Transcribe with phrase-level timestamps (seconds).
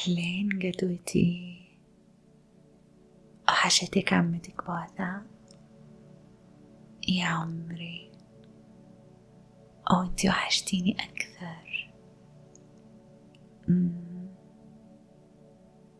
[0.00, 1.60] أهلين قدوتي.
[3.48, 5.26] وحشتك عمتك باثا
[7.08, 8.10] يا عمري.
[9.90, 11.90] أو أنتي وحشتيني أكثر.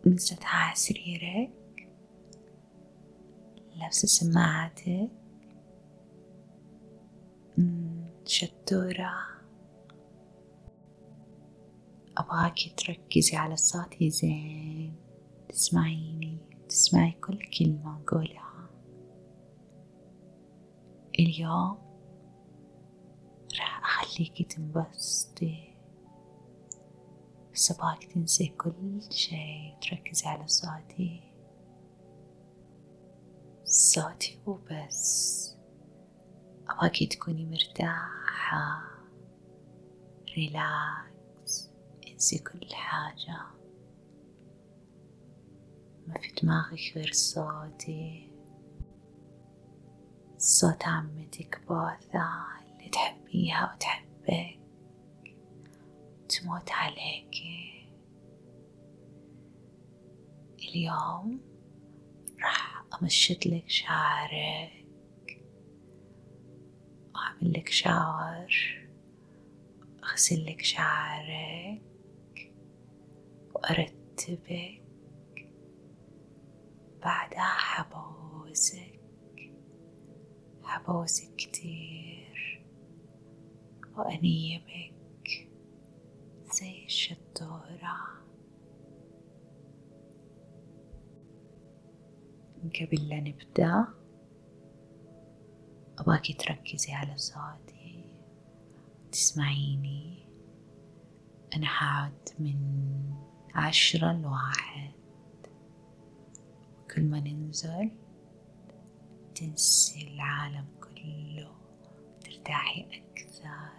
[0.07, 1.89] نزلتها على سريرك
[3.77, 5.11] لابسة سماعاتك.
[8.27, 9.40] شطورة.
[12.19, 14.97] أبغاكي تركزي على صوتي زين.
[15.49, 16.39] تسمعيني
[16.69, 18.71] تسمعي كل كلمة أقولها
[21.19, 21.79] اليوم
[23.59, 25.75] راح أخليكي تنبسطي.
[27.55, 31.33] بس أبغاك تنسي كل شي تركزي على صوتي.
[33.65, 35.57] صوتي وبس
[36.69, 38.83] أبغاكي تكوني مرتاحة.
[40.37, 41.20] ريلاكس.
[42.21, 43.41] انسي كل حاجة.
[46.07, 48.33] ما في دماغك غير صوتي.
[50.39, 54.59] صوت عمتك بوثة اللي تحبيها وتحبك.
[56.29, 57.89] تموت عليكي
[60.59, 61.41] اليوم
[62.43, 64.87] راح أمشط لك شعرك.
[67.17, 68.55] أعمل لك شاور.
[70.05, 71.90] أغسل لك شعرك.
[73.61, 74.83] وأرتبك
[77.03, 79.01] بعدها حبوسك
[80.63, 82.67] حبوسك كتير
[83.97, 85.49] وأنيبك
[86.53, 87.97] زي الشطورة
[92.81, 93.87] قبل لا نبدأ
[95.99, 98.17] أبغاكي تركزي على صوتي.
[99.13, 100.29] تسمعيني.
[101.57, 102.57] أنا حعد من
[103.55, 104.91] عشرة لواحد.
[106.85, 107.91] وكل ما ننزل
[109.35, 111.53] تنسي العالم كله
[112.21, 113.71] ترتاحي أكثر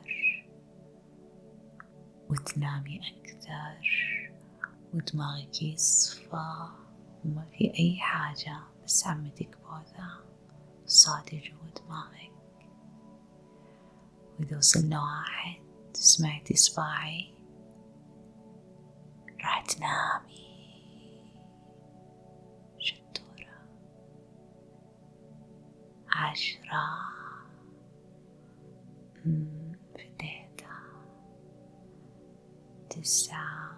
[2.30, 4.02] وتنامي أكثر
[4.94, 6.68] ودماغك يصفى.
[7.26, 10.10] وما في أي حاجة بس عمتك بوذا
[10.86, 12.32] صادي جوا دماغك
[14.40, 15.62] وإذا وصلنا واحد
[15.94, 17.34] سمعتي إصبعي.
[19.44, 20.42] راح تنامي.
[22.80, 23.66] شطورة.
[26.10, 27.12] عشرة.
[29.94, 30.82] فديتها
[32.90, 33.72] تسعة.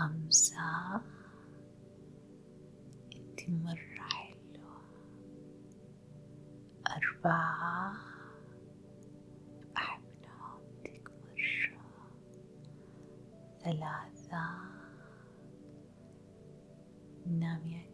[0.00, 1.00] خمسة.
[3.16, 4.82] انتي مرة حلوة.
[6.88, 7.92] أربعة.
[13.64, 14.50] ثلاثة.
[17.26, 17.89] نامي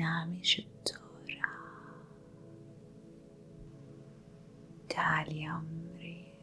[0.00, 1.50] نامي شطورة.
[4.88, 6.34] تعالي يا عمري.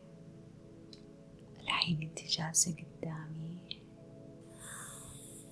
[1.60, 3.82] الحين انت جالسة قدامي.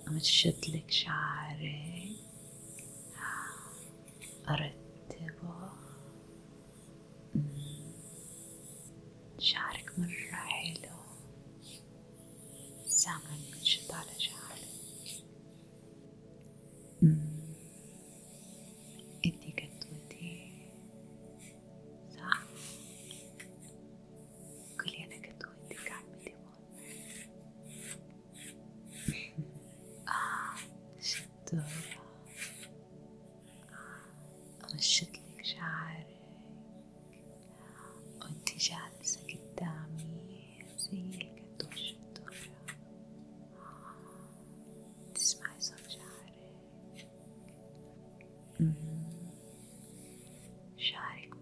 [0.07, 2.15] أمشط لك شعرك.
[4.49, 5.69] أرتبه.
[9.39, 10.97] شعرك مرة حلو.
[12.85, 13.44] سامع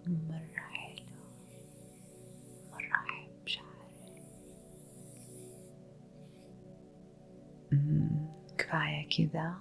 [0.08, 1.06] مرة حلو
[2.72, 4.24] مرة أحب شعرك
[8.58, 9.54] كفاية كذا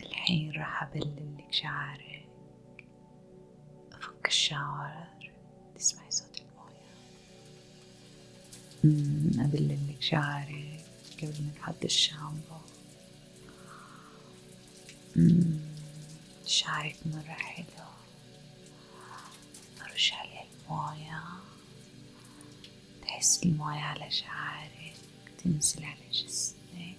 [0.00, 2.26] الحين راح أبلل لك شعرك.
[4.00, 5.06] فك الشاور
[5.74, 6.94] تسمعي صوت الموية
[8.84, 10.84] أمم، أبلل لك شعرك
[11.22, 12.56] قبل ما نحط الشامبو.
[16.46, 17.64] شعرك مرة حلو
[20.00, 21.22] أرش عليه الموية
[23.02, 24.94] تحس الموية على شعرك
[25.44, 26.96] تنزل على جسمك.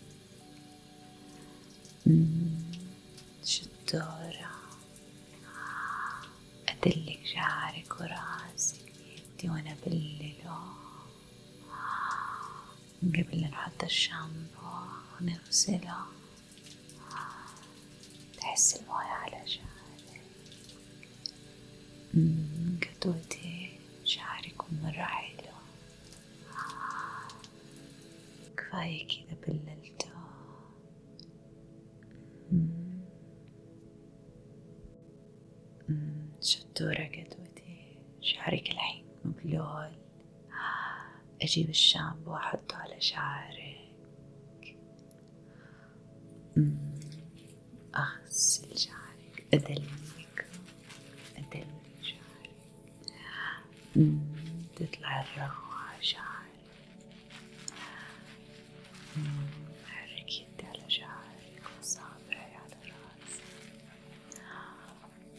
[2.07, 2.71] أمم،
[3.45, 4.51] شطورة
[6.69, 10.74] أدلك شعرك وراسك بيدي وأنا أبلله.
[13.03, 14.88] قبل نحط الشامبو
[15.21, 16.06] ونغسله.
[18.39, 19.71] تحس الموية على شعرك.
[23.06, 25.51] أمم، قدوتي شعرك مرة حلو
[28.57, 30.12] كفاية كذا بللته
[36.42, 37.98] شطورة قدوتي.
[38.21, 39.92] شعرك الحين مبلول.
[41.42, 43.77] أجيب الشامبو وأحطه على شعرك.
[47.95, 49.45] أغسل شعرك.
[49.53, 49.90] أدلك
[54.75, 55.25] تطلع
[56.01, 56.51] شعرك
[59.17, 59.47] أمم،
[59.88, 63.43] حرك يدي على شعرك وأصابعي على راسك.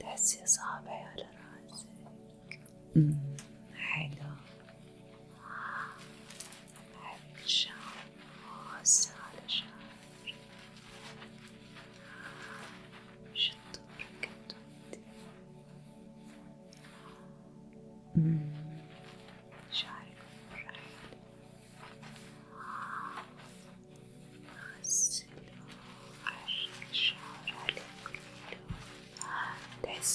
[0.00, 1.26] تحسي أصابعي على
[1.70, 1.88] راسك.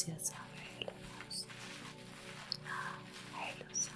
[0.07, 0.91] تحسي أصابعي على
[1.25, 1.47] راسك
[3.35, 3.91] حلو صح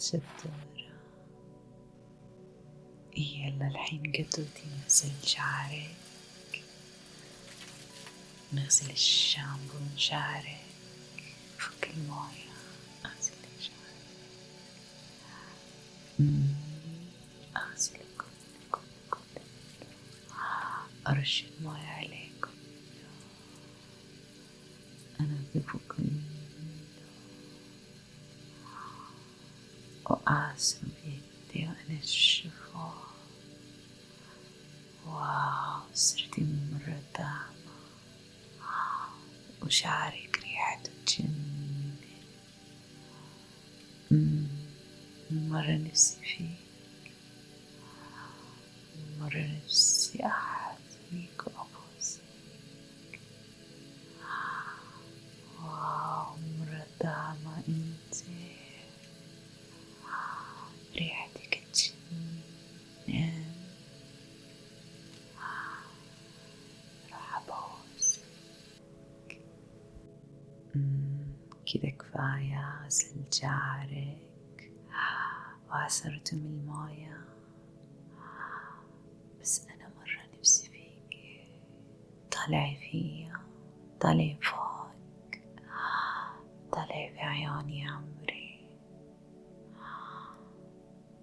[0.00, 0.66] شطورة
[3.16, 5.94] يلا الحين قدوتي نغسل شعرك.
[8.52, 10.60] نغسل الشامبو من شعرك.
[11.58, 12.52] فك الموية.
[13.04, 13.96] أغسل لك شعرك.
[17.56, 18.24] أغسل كل
[18.70, 18.80] كل
[19.10, 19.40] كل
[21.08, 22.25] أرش الموية عليكم
[30.06, 32.92] وأعصر بيدي وأنشفه
[35.06, 37.46] واو صرتي مرة داعمة
[39.62, 41.96] وشعرك ريحته تجنن
[45.30, 47.12] مرة نفسي فيك.
[49.20, 50.55] مرة نفسي أحاذيك
[71.76, 74.72] كده كفاية غسل شعرك
[75.70, 77.24] وعصرته من الموية.
[79.40, 81.60] بس أنا مرة نفسي فيكي
[82.30, 83.40] طلعي فيا
[84.00, 84.86] طلعي فوق.
[86.72, 88.68] طلعي في عيوني يا عمري.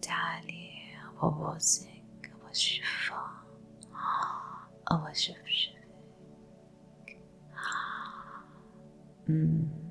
[0.01, 0.73] تعالي
[1.21, 3.43] أبوسك أبغى أشوفها
[4.87, 5.73] أبغى أشفشفك
[9.29, 9.82] أمم، مرة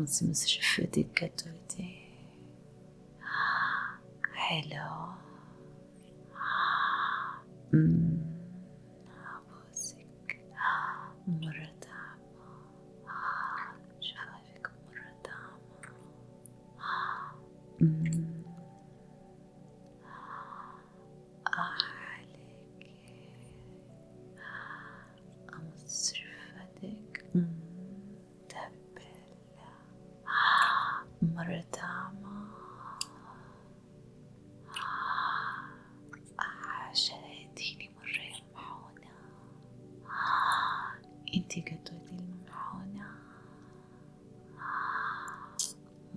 [0.00, 1.94] أمص شفتك قدوتي
[4.34, 5.14] حلو
[7.74, 8.03] أمم، أبوسك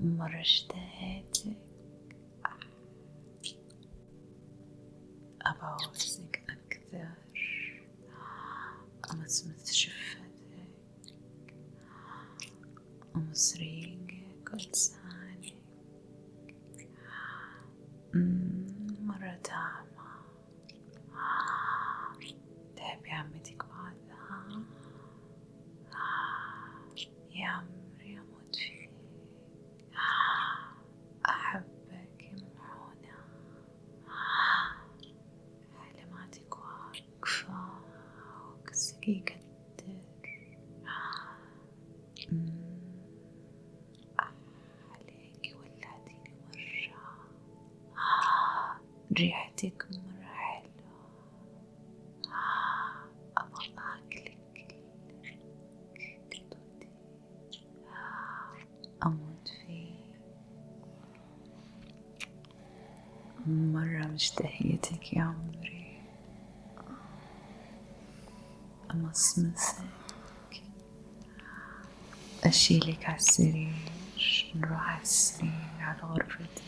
[0.08, 0.87] مرة اشتهيتك
[59.06, 59.88] أموت فيك
[63.48, 66.02] مرة مشتهيتك يا عمري.
[68.92, 69.84] أمصمصك
[72.44, 73.74] أشيلك على السرير.
[74.56, 76.64] نروح على السرير على غرفتك.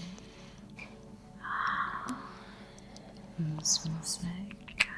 [3.40, 4.90] أمصمصك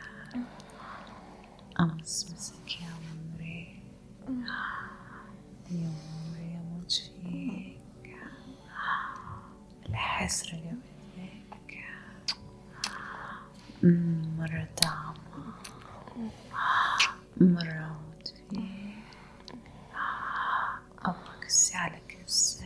[1.80, 3.84] أمصمصك يا عمري.
[5.72, 6.11] يا
[10.22, 11.84] الحسرة قبلك
[13.84, 15.14] أمم، مرة طعمة
[17.42, 18.00] مرة
[18.50, 18.94] فيك
[21.06, 22.66] أبغى كسي على كسك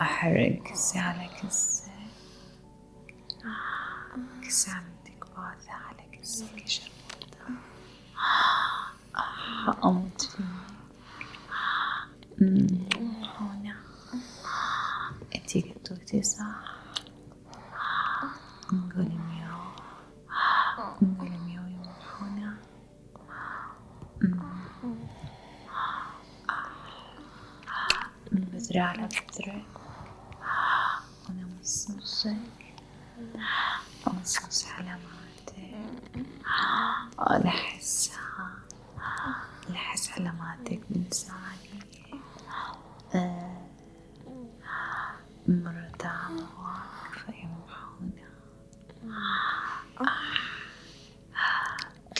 [0.00, 1.92] أحرق كسي على كسك
[4.42, 7.60] كسي عمتك بعدها على كسك شرموطة
[9.84, 10.46] أموت فيك
[16.12, 16.71] precisar.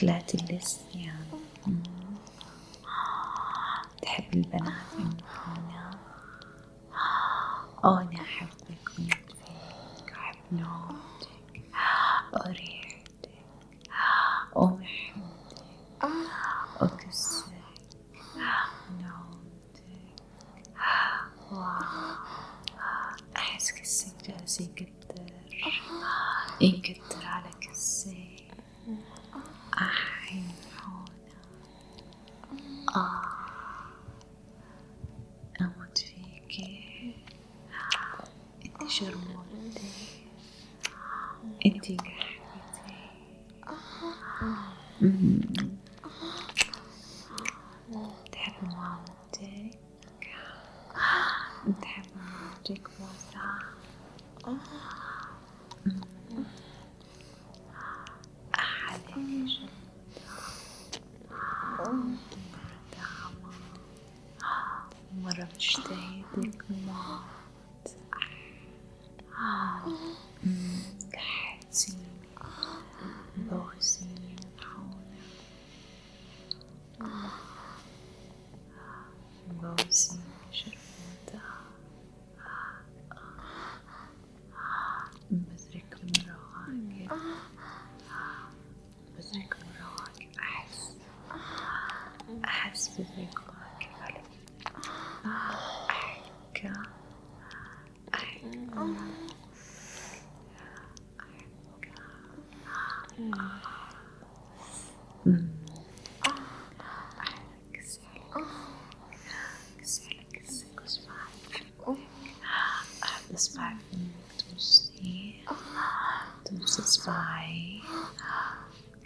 [0.03, 1.83] طلعت اللسان
[4.01, 4.73] تحب البنات
[7.85, 8.89] أو أنا أحبك.
[8.89, 11.71] فيك أحب نومتك
[12.33, 13.29] وريحتك
[14.55, 15.63] ومحبتك
[16.81, 17.53] وكسك
[18.89, 20.15] ونومتك
[23.37, 25.33] أحس كسك جالس يقدر.
[26.61, 28.22] يقدر على كسي
[54.45, 54.57] 哦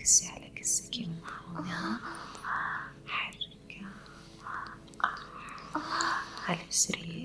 [0.08, 1.10] كسي على كسك يا
[3.08, 3.86] حركة
[6.48, 7.17] على سريرك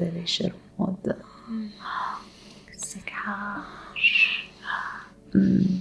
[0.00, 1.14] 这里是我的，
[1.50, 1.70] 嗯，
[2.72, 3.62] 思考，
[5.32, 5.79] 嗯。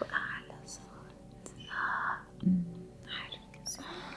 [0.00, 1.52] بأعلى صوت
[2.44, 2.64] أمم،
[3.08, 4.09] حرك سلك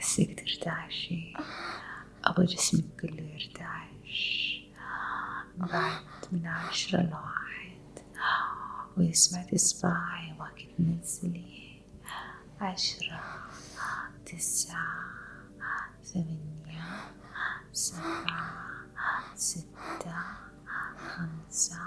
[0.00, 1.32] أحسك ترتعشي
[2.24, 4.60] أبغى جسمك كله يرتعش
[5.56, 6.02] بعد
[6.32, 7.98] من عشرة لواحد.
[8.96, 11.82] وإذا سمعتي إصبعي واكي تنزلي
[12.60, 13.20] عشرة
[14.26, 14.86] تسعة
[16.04, 17.12] ثمانية
[17.72, 18.80] سبعة
[19.34, 20.22] ستة
[20.96, 21.80] خمسة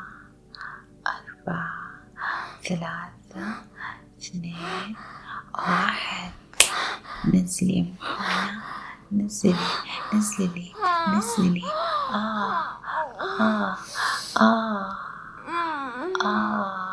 [1.08, 2.02] أربعة
[2.64, 3.66] ثلاثة
[4.20, 4.96] اثنين
[5.56, 6.43] واحد.
[7.34, 7.94] نزلي.
[9.12, 9.56] نزلي.
[10.14, 10.74] نزلي
[11.18, 11.64] نزلي
[12.14, 12.78] آه
[13.40, 13.78] آه.
[14.42, 14.98] آه.
[16.26, 16.84] آه.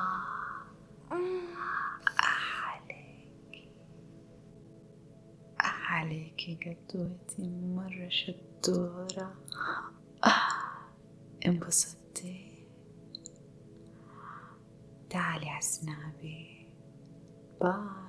[2.67, 3.69] عليك.
[5.61, 9.35] عليكي قدوتي مرة شطورة
[11.47, 12.51] انبسطتي.
[15.11, 16.67] تعالي عسنابي
[17.61, 18.01] باي.